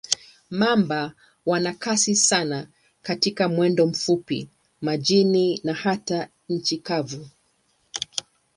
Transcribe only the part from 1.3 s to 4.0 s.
wana kasi sana katika mwendo